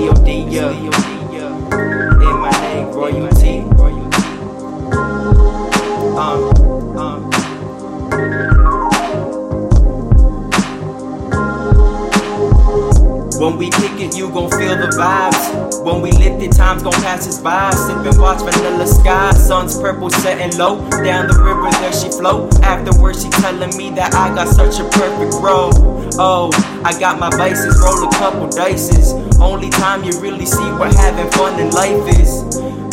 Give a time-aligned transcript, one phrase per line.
[0.00, 0.16] In
[2.40, 3.60] my name, Royal T.
[6.16, 6.40] Um,
[6.96, 7.30] um.
[13.38, 15.84] When we kick it, you gon' feel the vibes.
[15.84, 17.70] When we lift it, time's gon' pass us by.
[17.72, 20.78] Sippin' watch vanilla sky, sun's purple setting low.
[21.04, 22.58] Down the river, there she float.
[22.62, 25.89] Afterwards, she telling me that I got such a perfect road.
[26.18, 26.50] Oh,
[26.84, 29.12] I got my vices, roll a couple dices.
[29.40, 32.42] Only time you really see what having fun in life is.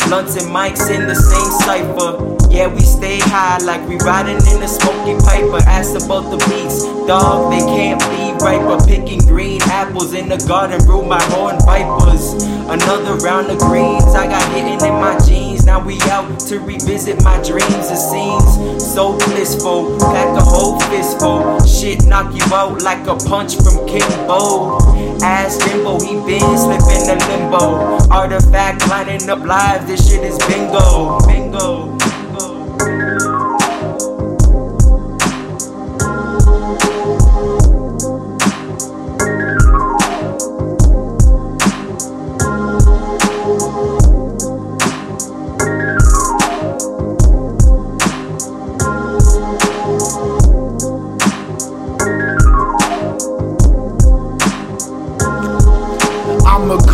[0.06, 2.36] Blunts and mics in the same cipher.
[2.50, 5.58] Yeah, we stay high like we riding in a smoky piper.
[5.68, 8.60] Ask about the beats, dog, they can't be right.
[8.60, 12.32] But picking green apples in the garden brew my horn vipers.
[12.68, 15.47] Another round of greens, I got hidden in my jeans.
[15.68, 17.90] Now we out to revisit my dreams.
[17.90, 19.98] It seems so blissful.
[19.98, 21.60] Pack a whole fistful.
[21.66, 24.78] Shit knock you out like a punch from Kimbo.
[25.20, 27.98] Ass Jimbo, he been slipping the limbo.
[28.10, 31.20] Artifact lining up live, this shit is bingo.
[31.26, 31.77] Bingo.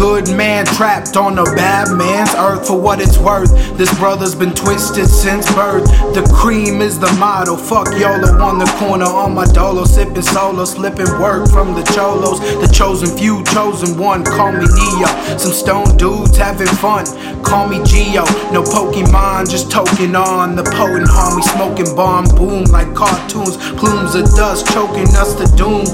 [0.05, 3.51] Good man trapped on a bad man's earth for what it's worth.
[3.79, 5.87] This brother's been twisted since birth.
[6.13, 7.57] The cream is the motto.
[7.57, 12.39] Fuck YOLO on the corner on my dolo, sipping solo, slipping work from the cholos.
[12.61, 14.25] The chosen few, chosen one.
[14.25, 15.09] Call me Neo.
[15.39, 17.07] Some stone dudes having fun.
[17.43, 18.25] Call me Geo.
[18.53, 20.55] No Pokemon, just token on.
[20.55, 23.57] The potent homie smoking bomb boom like cartoons.
[23.81, 25.87] Plumes of dust choking us to doom.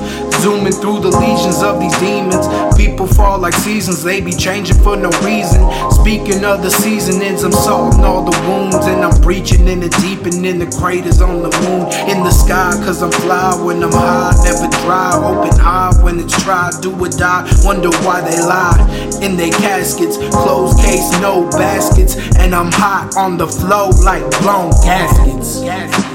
[0.42, 2.48] Zooming through the legions of these demons.
[2.76, 5.60] People fall like seasons, they be changing for no reason.
[5.90, 8.86] Speaking of the seasonings, I'm salting all the wounds.
[8.86, 11.86] And I'm breaching in the deep and in the craters on the moon.
[12.08, 14.32] In the sky, cause I'm fly when I'm high.
[14.44, 18.78] Never dry, open eye when it's dry, Do or die, wonder why they lie.
[19.22, 22.16] In their caskets, closed case, no baskets.
[22.36, 25.60] And I'm hot on the flow like blown gaskets.
[25.60, 26.09] gaskets.